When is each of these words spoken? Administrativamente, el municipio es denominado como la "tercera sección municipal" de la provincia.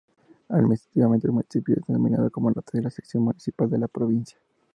Administrativamente, 0.49 1.27
el 1.27 1.33
municipio 1.33 1.75
es 1.75 1.85
denominado 1.85 2.31
como 2.31 2.49
la 2.49 2.55
"tercera 2.63 2.89
sección 2.89 3.21
municipal" 3.21 3.69
de 3.69 3.77
la 3.77 3.87
provincia. 3.87 4.39